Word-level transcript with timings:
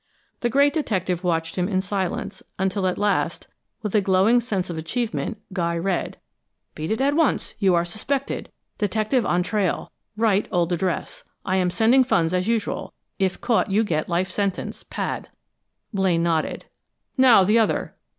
The 0.39 0.49
great 0.49 0.73
detective 0.73 1.23
watched 1.23 1.57
him 1.59 1.67
in 1.69 1.79
silence, 1.79 2.41
until 2.57 2.87
at 2.87 2.97
last, 2.97 3.45
with 3.83 3.93
a 3.93 4.01
glowing 4.01 4.39
sense 4.39 4.71
of 4.71 4.75
achievement, 4.75 5.37
Guy 5.53 5.77
read: 5.77 6.17
"'Beat 6.73 6.89
it 6.89 7.01
at 7.01 7.13
once. 7.13 7.53
You 7.59 7.75
are 7.75 7.85
suspected. 7.85 8.51
Detective 8.79 9.27
on 9.27 9.43
trail. 9.43 9.91
Rite 10.17 10.47
old 10.51 10.73
address. 10.73 11.23
I 11.45 11.57
am 11.57 11.69
sending 11.69 12.03
funds 12.03 12.33
as 12.33 12.47
usual. 12.47 12.95
If 13.19 13.39
caught 13.41 13.69
you 13.69 13.83
get 13.83 14.09
life 14.09 14.31
sentence. 14.31 14.81
Pad.'" 14.81 15.29
Blaine 15.93 16.23
nodded. 16.23 16.65
"Now, 17.15 17.43
the 17.43 17.59
other." 17.59 17.95